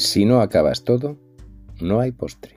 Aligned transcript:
Si 0.00 0.24
no 0.24 0.40
acabas 0.40 0.82
todo, 0.82 1.20
no 1.78 2.00
hai 2.00 2.08
postre. 2.16 2.56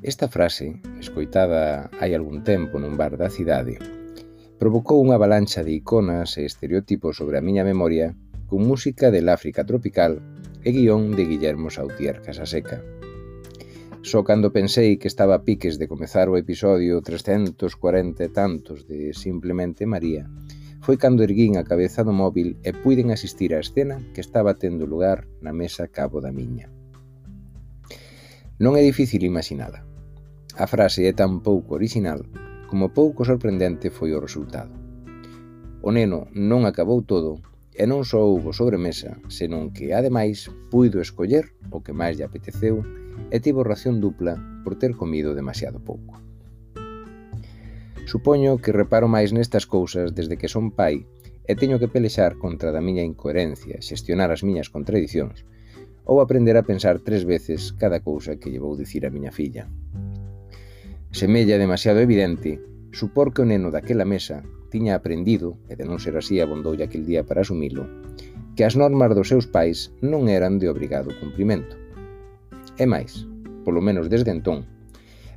Esta 0.00 0.24
frase, 0.32 0.80
escoitada 0.96 1.92
hai 2.00 2.16
algún 2.16 2.40
tempo 2.48 2.80
nun 2.80 2.96
bar 2.96 3.20
da 3.20 3.28
cidade, 3.28 3.76
provocou 4.56 5.04
unha 5.04 5.20
avalancha 5.20 5.60
de 5.60 5.76
iconas 5.76 6.40
e 6.40 6.48
estereotipos 6.48 7.20
sobre 7.20 7.36
a 7.36 7.44
miña 7.44 7.60
memoria 7.60 8.16
con 8.48 8.64
música 8.64 9.12
del 9.12 9.28
África 9.28 9.68
tropical 9.68 10.24
e 10.64 10.72
guión 10.72 11.12
de 11.12 11.28
Guillermo 11.28 11.68
Sautier 11.68 12.24
Casaseca. 12.24 12.80
Só 14.00 14.24
cando 14.24 14.48
pensei 14.48 14.96
que 14.96 15.12
estaba 15.12 15.36
a 15.36 15.44
piques 15.44 15.76
de 15.76 15.92
comezar 15.92 16.32
o 16.32 16.40
episodio 16.40 17.04
340 17.04 17.52
e 18.16 18.30
tantos 18.32 18.88
de 18.88 19.12
Simplemente 19.12 19.84
María, 19.84 20.24
Foi 20.84 21.00
cando 21.00 21.24
erguín 21.24 21.56
a 21.56 21.64
cabeza 21.64 22.04
do 22.04 22.12
móvil 22.12 22.60
e 22.60 22.76
puiden 22.76 23.08
asistir 23.08 23.56
á 23.56 23.58
escena 23.64 24.04
que 24.12 24.20
estaba 24.20 24.52
tendo 24.60 24.84
lugar 24.84 25.24
na 25.40 25.56
mesa 25.56 25.88
cabo 25.88 26.20
da 26.20 26.28
miña. 26.28 26.68
Non 28.60 28.76
é 28.76 28.84
difícil 28.84 29.24
imaginala. 29.24 29.80
A 30.60 30.68
frase 30.68 31.08
é 31.08 31.12
tan 31.16 31.40
pouco 31.40 31.80
original 31.80 32.20
como 32.68 32.92
pouco 32.92 33.24
sorprendente 33.24 33.88
foi 33.88 34.12
o 34.12 34.20
resultado. 34.20 34.76
O 35.80 35.88
neno 35.88 36.28
non 36.36 36.68
acabou 36.68 37.00
todo 37.00 37.40
e 37.72 37.88
non 37.88 38.04
só 38.04 38.20
houbo 38.20 38.52
sobremesa, 38.52 39.16
senón 39.32 39.72
que, 39.72 39.96
ademais, 39.96 40.52
puido 40.68 41.00
escoller 41.00 41.56
o 41.72 41.80
que 41.80 41.96
máis 41.96 42.20
lle 42.20 42.28
apeteceu 42.28 42.84
e 43.32 43.36
tivo 43.40 43.64
ración 43.64 44.04
dupla 44.04 44.36
por 44.60 44.76
ter 44.76 44.92
comido 45.00 45.32
demasiado 45.32 45.80
pouco. 45.80 46.20
Supoño 48.04 48.60
que 48.60 48.72
reparo 48.72 49.08
máis 49.08 49.32
nestas 49.32 49.64
cousas 49.64 50.12
desde 50.12 50.36
que 50.36 50.52
son 50.52 50.70
pai 50.70 51.08
e 51.48 51.52
teño 51.56 51.80
que 51.80 51.88
pelexar 51.88 52.36
contra 52.36 52.72
da 52.72 52.84
miña 52.84 53.04
incoherencia, 53.04 53.80
xestionar 53.80 54.28
as 54.32 54.44
miñas 54.44 54.68
contradicións 54.68 55.44
ou 56.04 56.20
aprender 56.20 56.56
a 56.60 56.66
pensar 56.68 57.00
tres 57.00 57.24
veces 57.24 57.72
cada 57.80 58.04
cousa 58.04 58.36
que 58.36 58.52
lle 58.52 58.60
vou 58.60 58.76
dicir 58.76 59.08
a 59.08 59.12
miña 59.14 59.32
filla. 59.32 59.64
Semella 61.12 61.56
demasiado 61.56 62.00
evidente 62.04 62.60
supor 62.92 63.32
que 63.32 63.42
o 63.42 63.48
neno 63.48 63.72
daquela 63.72 64.04
mesa 64.04 64.44
tiña 64.74 64.98
aprendido, 64.98 65.54
e 65.70 65.78
de 65.78 65.86
non 65.86 66.02
ser 66.02 66.18
así 66.18 66.42
abondoulle 66.42 66.82
aquel 66.82 67.06
día 67.06 67.22
para 67.22 67.46
asumilo, 67.46 67.86
que 68.58 68.66
as 68.66 68.74
normas 68.74 69.14
dos 69.14 69.30
seus 69.30 69.46
pais 69.46 69.94
non 70.02 70.26
eran 70.26 70.58
de 70.58 70.66
obrigado 70.66 71.14
cumprimento. 71.22 71.78
E 72.74 72.84
máis, 72.90 73.22
polo 73.62 73.78
menos 73.78 74.10
desde 74.10 74.34
entón, 74.34 74.66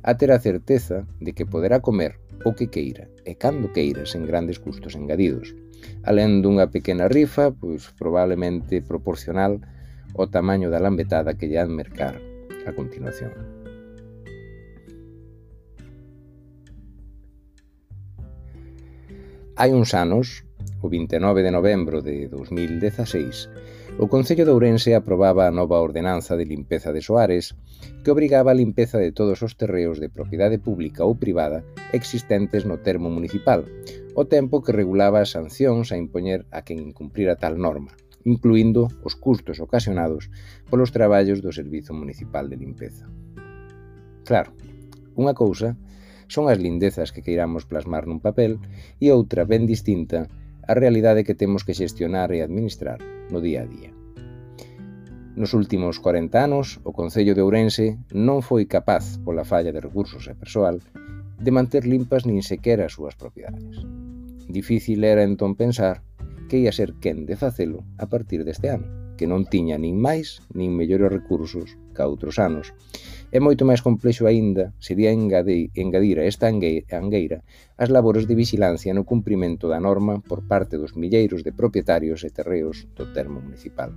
a 0.08 0.16
ter 0.16 0.32
a 0.32 0.40
certeza 0.40 1.06
de 1.20 1.34
que 1.34 1.44
poderá 1.44 1.80
comer 1.80 2.16
o 2.48 2.56
que 2.56 2.72
queira 2.72 3.12
e 3.28 3.36
cando 3.36 3.68
queira 3.76 4.08
sen 4.08 4.24
grandes 4.24 4.56
custos 4.56 4.96
engadidos. 4.96 5.52
Alén 6.00 6.40
dunha 6.40 6.72
pequena 6.72 7.12
rifa, 7.12 7.52
pois 7.52 7.92
probablemente 7.92 8.80
proporcional 8.80 9.60
ao 10.16 10.32
tamaño 10.32 10.72
da 10.72 10.80
lambetada 10.80 11.36
que 11.36 11.44
lle 11.44 11.60
han 11.60 11.76
mercar 11.76 12.16
a 12.64 12.72
continuación. 12.72 13.36
Hai 19.60 19.76
uns 19.76 19.92
anos, 19.92 20.40
o 20.80 20.88
29 20.88 21.44
de 21.44 21.52
novembro 21.52 22.00
de 22.00 22.32
2016, 22.32 23.52
O 23.96 24.06
Concello 24.12 24.44
de 24.44 24.52
Ourense 24.52 24.92
aprobaba 24.92 25.48
a 25.48 25.54
nova 25.54 25.80
ordenanza 25.80 26.36
de 26.36 26.44
limpeza 26.44 26.92
de 26.92 27.00
Soares 27.00 27.56
que 28.04 28.12
obrigaba 28.12 28.52
a 28.52 28.58
limpeza 28.60 29.00
de 29.00 29.16
todos 29.16 29.40
os 29.40 29.56
terreos 29.56 29.96
de 29.96 30.12
propiedade 30.12 30.60
pública 30.60 31.08
ou 31.08 31.16
privada 31.16 31.64
existentes 31.96 32.68
no 32.68 32.84
termo 32.84 33.08
municipal, 33.08 33.64
o 34.12 34.28
tempo 34.28 34.60
que 34.60 34.76
regulaba 34.76 35.24
as 35.24 35.32
sancións 35.32 35.88
a 35.88 35.96
impoñer 35.96 36.44
a 36.52 36.60
quen 36.60 36.84
incumprira 36.84 37.40
tal 37.40 37.56
norma, 37.56 37.96
incluindo 38.28 38.92
os 39.00 39.16
custos 39.16 39.56
ocasionados 39.56 40.28
polos 40.68 40.92
traballos 40.92 41.40
do 41.40 41.48
Servizo 41.48 41.96
Municipal 41.96 42.52
de 42.52 42.60
Limpeza. 42.60 43.08
Claro, 44.28 44.52
unha 45.16 45.32
cousa 45.32 45.80
son 46.28 46.52
as 46.52 46.60
lindezas 46.60 47.08
que 47.10 47.24
queiramos 47.24 47.64
plasmar 47.64 48.04
nun 48.04 48.20
papel 48.20 48.60
e 49.00 49.08
outra 49.10 49.48
ben 49.48 49.64
distinta 49.64 50.28
a 50.68 50.76
realidade 50.76 51.24
que 51.24 51.34
temos 51.34 51.64
que 51.64 51.72
xestionar 51.72 52.28
e 52.36 52.44
administrar 52.44 53.00
no 53.32 53.40
día 53.40 53.64
a 53.64 53.66
día. 53.66 53.90
Nos 55.32 55.56
últimos 55.56 55.96
40 55.98 56.44
anos, 56.44 56.78
o 56.84 56.92
Concello 56.92 57.32
de 57.32 57.40
Ourense 57.40 57.96
non 58.12 58.44
foi 58.44 58.68
capaz, 58.68 59.16
pola 59.24 59.48
falla 59.48 59.72
de 59.72 59.80
recursos 59.80 60.28
e 60.28 60.36
persoal, 60.36 60.84
de 61.40 61.50
manter 61.54 61.88
limpas 61.88 62.28
nin 62.28 62.44
sequera 62.44 62.84
as 62.84 62.92
súas 62.92 63.16
propiedades. 63.16 63.80
Difícil 64.50 65.00
era 65.08 65.24
entón 65.24 65.56
pensar 65.56 66.04
que 66.52 66.60
ia 66.60 66.74
ser 66.74 67.00
quen 67.00 67.24
de 67.24 67.38
facelo 67.40 67.86
a 67.96 68.10
partir 68.10 68.44
deste 68.44 68.68
ano, 68.68 69.16
que 69.16 69.30
non 69.30 69.48
tiña 69.48 69.80
nin 69.80 69.96
máis 69.96 70.44
nin 70.52 70.76
mellores 70.76 71.08
recursos 71.08 71.80
ca 71.96 72.04
outros 72.10 72.36
anos, 72.36 72.76
É 73.28 73.40
moito 73.44 73.68
máis 73.68 73.84
complexo 73.84 74.24
aínda 74.24 74.72
sería 74.80 75.12
engadir, 75.12 75.68
engadir 75.76 76.16
a 76.16 76.24
esta 76.24 76.48
angueira 76.48 77.44
as 77.76 77.92
labores 77.92 78.24
de 78.24 78.32
vixilancia 78.32 78.96
no 78.96 79.04
cumprimento 79.04 79.68
da 79.68 79.76
norma 79.76 80.24
por 80.24 80.48
parte 80.48 80.80
dos 80.80 80.96
milleiros 80.96 81.44
de 81.44 81.52
propietarios 81.52 82.24
e 82.24 82.32
terreos 82.32 82.88
do 82.96 83.12
termo 83.12 83.44
municipal. 83.44 83.92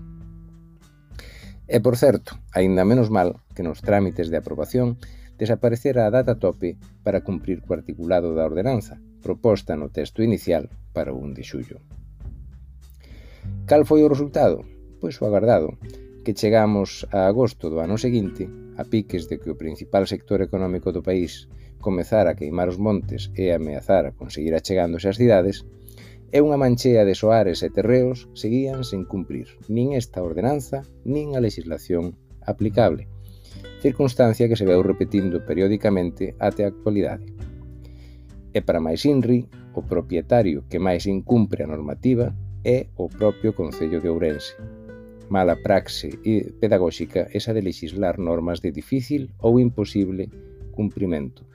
E, 1.63 1.79
por 1.79 1.95
certo, 1.95 2.35
aínda 2.51 2.83
menos 2.83 3.07
mal 3.07 3.39
que 3.55 3.63
nos 3.63 3.79
trámites 3.79 4.27
de 4.27 4.35
aprobación 4.35 4.99
desaparecera 5.39 6.03
a 6.03 6.11
data 6.11 6.35
tope 6.35 6.75
para 6.99 7.23
cumprir 7.23 7.63
co 7.63 7.71
articulado 7.71 8.35
da 8.35 8.43
ordenanza, 8.43 8.99
proposta 9.23 9.79
no 9.79 9.87
texto 9.95 10.19
inicial 10.19 10.67
para 10.91 11.15
o 11.15 11.23
1 11.23 11.39
de 11.39 11.43
xullo. 11.47 11.77
Cal 13.63 13.87
foi 13.87 14.03
o 14.03 14.11
resultado? 14.11 14.67
Pois 14.99 15.15
o 15.17 15.25
agardado, 15.25 15.79
que 16.23 16.37
chegamos 16.37 17.07
a 17.09 17.25
agosto 17.25 17.69
do 17.73 17.81
ano 17.81 17.97
seguinte, 17.97 18.45
a 18.77 18.83
piques 18.85 19.25
de 19.29 19.41
que 19.41 19.49
o 19.49 19.59
principal 19.59 20.05
sector 20.05 20.41
económico 20.41 20.93
do 20.93 21.01
país 21.01 21.49
comezara 21.81 22.31
a 22.31 22.37
queimar 22.37 22.69
os 22.69 22.77
montes 22.77 23.33
e 23.33 23.49
ameazar 23.49 24.05
a 24.05 24.13
conseguir 24.13 24.53
achegándose 24.53 25.09
ás 25.09 25.17
cidades, 25.17 25.65
e 26.31 26.39
unha 26.39 26.55
manchea 26.55 27.03
de 27.03 27.17
soares 27.17 27.59
e 27.65 27.69
terreos 27.73 28.29
seguían 28.37 28.87
sen 28.87 29.03
cumprir 29.03 29.51
nin 29.67 29.97
esta 29.97 30.23
ordenanza 30.23 30.87
nin 31.03 31.35
a 31.35 31.43
legislación 31.43 32.15
aplicable, 32.47 33.09
circunstancia 33.83 34.47
que 34.47 34.55
se 34.55 34.63
veu 34.63 34.79
repetindo 34.79 35.43
periódicamente 35.43 36.37
até 36.39 36.63
a 36.63 36.71
actualidade. 36.71 37.27
E 38.55 38.59
para 38.63 38.79
máis 38.79 39.03
INRI, 39.03 39.49
o 39.75 39.81
propietario 39.83 40.63
que 40.69 40.79
máis 40.79 41.03
incumpre 41.09 41.63
a 41.63 41.71
normativa 41.71 42.31
é 42.63 42.87
o 42.95 43.09
propio 43.09 43.51
Concello 43.57 43.99
de 43.99 44.07
Ourense, 44.07 44.55
mala 45.31 45.55
praxe 45.63 46.19
e 46.27 46.51
pedagóxica 46.59 47.31
esa 47.31 47.55
de 47.55 47.63
legislar 47.63 48.19
normas 48.19 48.59
de 48.59 48.75
difícil 48.75 49.31
ou 49.39 49.63
imposible 49.63 50.27
cumprimento, 50.75 51.47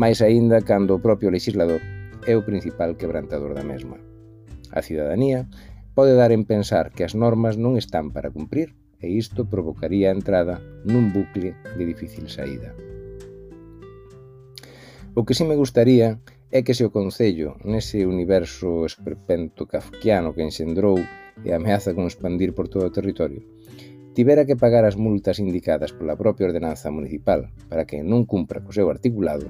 máis 0.00 0.24
aínda 0.24 0.64
cando 0.64 0.96
o 0.96 1.02
propio 1.04 1.28
legislador 1.28 1.84
é 2.24 2.32
o 2.32 2.46
principal 2.48 2.96
quebrantador 2.96 3.52
da 3.52 3.60
mesma. 3.60 4.00
A 4.72 4.80
cidadanía 4.80 5.44
pode 5.92 6.16
dar 6.16 6.32
en 6.32 6.48
pensar 6.48 6.96
que 6.96 7.04
as 7.04 7.12
normas 7.12 7.60
non 7.60 7.76
están 7.76 8.08
para 8.08 8.32
cumprir 8.32 8.72
e 9.04 9.12
isto 9.12 9.44
provocaría 9.44 10.08
a 10.08 10.16
entrada 10.16 10.56
nun 10.88 11.12
bucle 11.12 11.52
de 11.76 11.84
difícil 11.84 12.24
saída. 12.32 12.72
O 15.12 15.28
que 15.28 15.36
si 15.36 15.44
sí 15.44 15.48
me 15.48 15.60
gustaría 15.60 16.24
é 16.48 16.64
que 16.64 16.72
se 16.72 16.88
o 16.88 16.94
Concello, 16.94 17.60
nese 17.68 18.08
universo 18.08 18.88
esperpento 18.88 19.68
kafkiano 19.68 20.32
que 20.32 20.40
enxendrou 20.40 20.96
e 21.46 21.50
ameaza 21.52 21.94
con 21.96 22.04
expandir 22.06 22.54
por 22.54 22.66
todo 22.68 22.88
o 22.88 22.94
territorio, 22.94 23.42
tivera 24.14 24.46
que 24.48 24.58
pagar 24.58 24.84
as 24.84 24.98
multas 24.98 25.38
indicadas 25.38 25.94
pola 25.96 26.18
propia 26.18 26.48
ordenanza 26.50 26.90
municipal 26.90 27.48
para 27.70 27.86
que 27.88 28.02
non 28.02 28.26
cumpra 28.26 28.62
co 28.64 28.74
seu 28.74 28.90
articulado, 28.90 29.46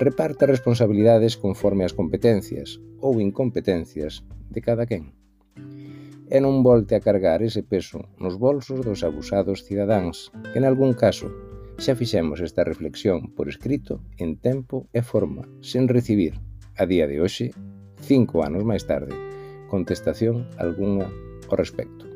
reparta 0.00 0.50
responsabilidades 0.50 1.36
conforme 1.36 1.86
ás 1.86 1.94
competencias 1.94 2.80
ou 2.98 3.20
incompetencias 3.20 4.24
de 4.50 4.60
cada 4.64 4.84
quen 4.90 5.12
e 6.32 6.40
non 6.40 6.64
volte 6.64 6.96
a 6.96 7.04
cargar 7.04 7.44
ese 7.44 7.60
peso 7.60 8.08
nos 8.16 8.40
bolsos 8.40 8.80
dos 8.80 9.04
abusados 9.04 9.68
cidadáns, 9.68 10.32
que 10.50 10.56
en 10.56 10.64
algún 10.64 10.96
caso 10.96 11.28
xa 11.76 11.92
fixemos 11.92 12.40
esta 12.40 12.64
reflexión 12.64 13.28
por 13.36 13.52
escrito 13.52 14.00
en 14.16 14.40
tempo 14.40 14.88
e 14.96 15.04
forma, 15.04 15.44
sen 15.60 15.92
recibir, 15.92 16.40
a 16.80 16.88
día 16.88 17.04
de 17.04 17.20
hoxe, 17.20 17.52
cinco 18.00 18.40
anos 18.48 18.64
máis 18.64 18.88
tarde, 18.88 19.12
contestación 19.72 20.46
alguna 20.58 21.10
al 21.50 21.56
respecto. 21.56 22.11